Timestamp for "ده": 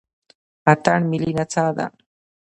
1.77-1.85